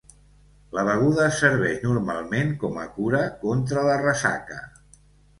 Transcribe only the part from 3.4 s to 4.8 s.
contra la ressaca.